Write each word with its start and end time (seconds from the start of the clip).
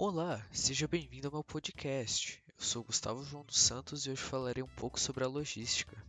Olá, 0.00 0.40
seja 0.52 0.86
bem-vindo 0.86 1.26
ao 1.26 1.32
meu 1.32 1.42
podcast. 1.42 2.40
Eu 2.46 2.64
sou 2.64 2.84
Gustavo 2.84 3.24
João 3.24 3.42
dos 3.44 3.58
Santos 3.58 4.06
e 4.06 4.10
hoje 4.10 4.22
falarei 4.22 4.62
um 4.62 4.68
pouco 4.68 4.98
sobre 5.00 5.24
a 5.24 5.26
logística. 5.26 6.00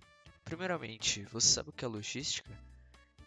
Primeiramente, 0.45 1.23
você 1.31 1.47
sabe 1.47 1.69
o 1.69 1.73
que 1.73 1.83
é 1.83 1.87
logística? 1.87 2.55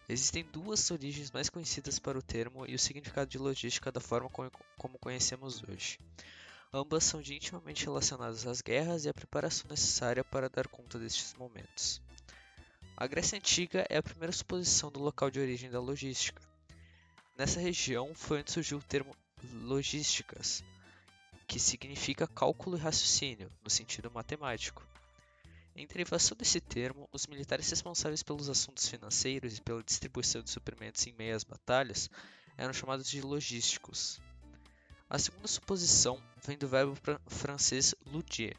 Existem 0.07 0.45
duas 0.53 0.89
origens 0.89 1.31
mais 1.31 1.49
conhecidas 1.49 1.99
para 1.99 2.17
o 2.17 2.21
termo 2.21 2.65
e 2.65 2.75
o 2.75 2.79
significado 2.79 3.29
de 3.29 3.37
logística 3.37 3.91
da 3.91 3.99
forma 3.99 4.29
como 4.29 4.97
conhecemos 4.99 5.61
hoje. 5.67 5.99
Ambas 6.73 7.03
são 7.03 7.19
intimamente 7.19 7.83
relacionadas 7.83 8.47
às 8.47 8.61
guerras 8.61 9.03
e 9.03 9.09
à 9.09 9.13
preparação 9.13 9.69
necessária 9.69 10.23
para 10.23 10.49
dar 10.49 10.69
conta 10.69 10.97
destes 10.97 11.33
momentos. 11.33 12.01
A 12.95 13.05
Grécia 13.05 13.37
Antiga 13.37 13.85
é 13.89 13.97
a 13.97 14.03
primeira 14.03 14.31
suposição 14.31 14.89
do 14.89 15.01
local 15.01 15.29
de 15.29 15.41
origem 15.41 15.69
da 15.69 15.81
logística. 15.81 16.41
Nessa 17.37 17.59
região 17.59 18.15
foi 18.15 18.39
onde 18.39 18.51
surgiu 18.53 18.77
o 18.77 18.83
termo 18.83 19.13
logísticas, 19.51 20.63
que 21.47 21.59
significa 21.59 22.27
cálculo 22.27 22.77
e 22.77 22.79
raciocínio, 22.79 23.51
no 23.63 23.69
sentido 23.69 24.09
matemático. 24.11 24.85
Em 25.75 25.87
derivação 25.87 26.37
desse 26.37 26.61
termo, 26.61 27.09
os 27.11 27.25
militares 27.25 27.69
responsáveis 27.69 28.21
pelos 28.21 28.47
assuntos 28.47 28.87
financeiros 28.87 29.57
e 29.57 29.61
pela 29.61 29.83
distribuição 29.83 30.41
de 30.41 30.49
suprimentos 30.51 31.05
em 31.07 31.13
meio 31.13 31.35
às 31.35 31.43
batalhas 31.43 32.09
eram 32.57 32.71
chamados 32.71 33.09
de 33.09 33.21
logísticos. 33.21 34.21
A 35.09 35.17
segunda 35.17 35.47
suposição 35.47 36.21
vem 36.45 36.57
do 36.57 36.67
verbo 36.67 36.95
francês 37.27 37.95
loger, 38.05 38.55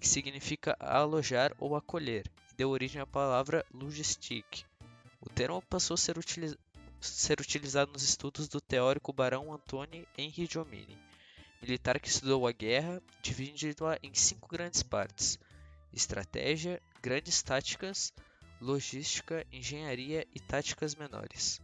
que 0.00 0.08
significa 0.08 0.76
alojar 0.80 1.54
ou 1.58 1.76
acolher, 1.76 2.26
e 2.50 2.54
deu 2.56 2.70
origem 2.70 3.00
à 3.00 3.06
palavra 3.06 3.64
logistique. 3.72 4.64
O 5.20 5.28
termo 5.28 5.62
passou 5.62 5.94
a 5.94 5.98
ser 5.98 6.18
utilizado 6.18 6.60
ser 7.06 7.40
utilizado 7.40 7.92
nos 7.92 8.02
estudos 8.02 8.48
do 8.48 8.60
teórico 8.60 9.12
barão 9.12 9.52
Antoni 9.52 10.06
Henri 10.16 10.46
Jomini, 10.46 10.98
militar 11.60 12.00
que 12.00 12.08
estudou 12.08 12.46
a 12.46 12.52
guerra, 12.52 13.02
dividindo-a 13.22 13.98
em 14.02 14.14
cinco 14.14 14.48
grandes 14.48 14.82
partes: 14.82 15.38
estratégia, 15.92 16.80
grandes 17.02 17.42
táticas, 17.42 18.12
logística, 18.60 19.46
engenharia 19.52 20.26
e 20.34 20.40
táticas 20.40 20.94
menores. 20.94 21.60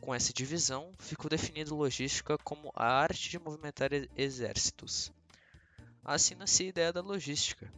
Com 0.00 0.14
essa 0.14 0.32
divisão, 0.32 0.92
ficou 0.98 1.28
definido 1.28 1.76
logística 1.76 2.38
como 2.38 2.72
a 2.74 2.86
arte 2.86 3.28
de 3.28 3.38
movimentar 3.38 3.90
exércitos. 4.16 5.12
Assim 6.02 6.34
nascia 6.34 6.66
a 6.66 6.68
ideia 6.70 6.92
da 6.92 7.02
logística. 7.02 7.70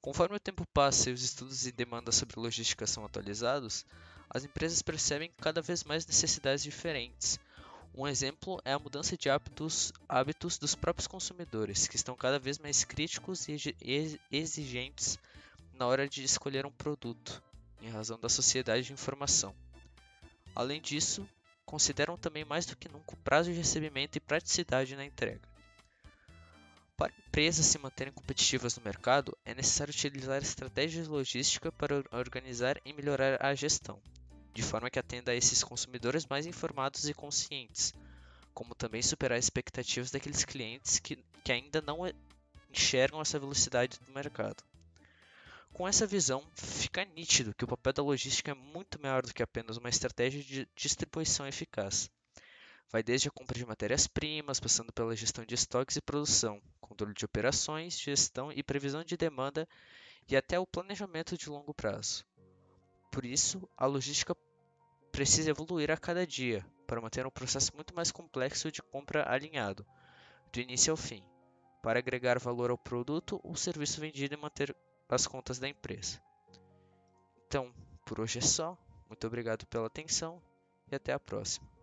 Conforme 0.00 0.36
o 0.36 0.40
tempo 0.40 0.64
passa 0.72 1.10
e 1.10 1.12
os 1.12 1.22
estudos 1.22 1.66
e 1.66 1.72
demandas 1.72 2.14
sobre 2.14 2.38
logística 2.38 2.86
são 2.86 3.04
atualizados, 3.04 3.84
as 4.34 4.44
empresas 4.44 4.82
percebem 4.82 5.30
cada 5.40 5.62
vez 5.62 5.84
mais 5.84 6.04
necessidades 6.04 6.64
diferentes. 6.64 7.38
Um 7.94 8.08
exemplo 8.08 8.60
é 8.64 8.72
a 8.72 8.78
mudança 8.80 9.16
de 9.16 9.30
hábitos, 9.30 9.92
hábitos 10.08 10.58
dos 10.58 10.74
próprios 10.74 11.06
consumidores, 11.06 11.86
que 11.86 11.94
estão 11.94 12.16
cada 12.16 12.36
vez 12.36 12.58
mais 12.58 12.82
críticos 12.82 13.46
e 13.46 14.18
exigentes 14.32 15.16
na 15.74 15.86
hora 15.86 16.08
de 16.08 16.24
escolher 16.24 16.66
um 16.66 16.72
produto, 16.72 17.40
em 17.80 17.88
razão 17.88 18.18
da 18.18 18.28
sociedade 18.28 18.88
de 18.88 18.92
informação. 18.92 19.54
Além 20.52 20.80
disso, 20.80 21.24
consideram 21.64 22.16
também 22.16 22.44
mais 22.44 22.66
do 22.66 22.74
que 22.74 22.88
nunca 22.88 23.14
o 23.14 23.18
prazo 23.18 23.52
de 23.52 23.56
recebimento 23.56 24.18
e 24.18 24.20
praticidade 24.20 24.96
na 24.96 25.04
entrega. 25.04 25.48
Para 26.96 27.12
empresas 27.26 27.66
se 27.66 27.78
manterem 27.78 28.12
competitivas 28.12 28.76
no 28.76 28.82
mercado, 28.82 29.36
é 29.44 29.54
necessário 29.54 29.92
utilizar 29.92 30.42
estratégias 30.42 31.04
de 31.04 31.10
logística 31.10 31.70
para 31.70 32.02
organizar 32.10 32.80
e 32.84 32.92
melhorar 32.92 33.44
a 33.44 33.54
gestão, 33.54 34.00
de 34.54 34.62
forma 34.62 34.88
que 34.88 34.98
atenda 34.98 35.32
a 35.32 35.34
esses 35.34 35.64
consumidores 35.64 36.24
mais 36.26 36.46
informados 36.46 37.08
e 37.08 37.12
conscientes, 37.12 37.92
como 38.54 38.74
também 38.74 39.02
superar 39.02 39.36
as 39.36 39.44
expectativas 39.46 40.12
daqueles 40.12 40.44
clientes 40.44 41.00
que, 41.00 41.18
que 41.42 41.52
ainda 41.52 41.82
não 41.82 41.98
enxergam 42.70 43.20
essa 43.20 43.38
velocidade 43.38 43.98
do 43.98 44.12
mercado. 44.12 44.62
Com 45.72 45.88
essa 45.88 46.06
visão, 46.06 46.46
fica 46.54 47.04
nítido 47.04 47.52
que 47.52 47.64
o 47.64 47.68
papel 47.68 47.92
da 47.92 48.02
logística 48.02 48.52
é 48.52 48.54
muito 48.54 49.00
maior 49.02 49.22
do 49.26 49.34
que 49.34 49.42
apenas 49.42 49.76
uma 49.76 49.88
estratégia 49.88 50.40
de 50.40 50.68
distribuição 50.76 51.48
eficaz. 51.48 52.08
Vai 52.92 53.02
desde 53.02 53.26
a 53.26 53.32
compra 53.32 53.58
de 53.58 53.66
matérias-primas, 53.66 54.60
passando 54.60 54.92
pela 54.92 55.16
gestão 55.16 55.44
de 55.44 55.56
estoques 55.56 55.96
e 55.96 56.00
produção, 56.00 56.62
controle 56.80 57.12
de 57.12 57.24
operações, 57.24 57.98
gestão 57.98 58.52
e 58.52 58.62
previsão 58.62 59.02
de 59.02 59.16
demanda 59.16 59.68
e 60.28 60.36
até 60.36 60.60
o 60.60 60.66
planejamento 60.66 61.36
de 61.36 61.50
longo 61.50 61.74
prazo. 61.74 62.24
Por 63.14 63.24
isso, 63.24 63.70
a 63.76 63.86
logística 63.86 64.36
precisa 65.12 65.48
evoluir 65.48 65.88
a 65.88 65.96
cada 65.96 66.26
dia 66.26 66.66
para 66.84 67.00
manter 67.00 67.24
um 67.24 67.30
processo 67.30 67.70
muito 67.72 67.94
mais 67.94 68.10
complexo 68.10 68.72
de 68.72 68.82
compra 68.82 69.32
alinhado, 69.32 69.86
do 70.52 70.58
início 70.58 70.90
ao 70.90 70.96
fim, 70.96 71.22
para 71.80 72.00
agregar 72.00 72.40
valor 72.40 72.72
ao 72.72 72.76
produto 72.76 73.40
ou 73.44 73.54
serviço 73.54 74.00
vendido 74.00 74.34
e 74.34 74.36
manter 74.36 74.76
as 75.08 75.28
contas 75.28 75.60
da 75.60 75.68
empresa. 75.68 76.20
Então, 77.46 77.72
por 78.04 78.18
hoje 78.18 78.40
é 78.40 78.42
só. 78.42 78.76
Muito 79.08 79.24
obrigado 79.28 79.64
pela 79.66 79.86
atenção 79.86 80.42
e 80.90 80.96
até 80.96 81.12
a 81.12 81.20
próxima. 81.20 81.73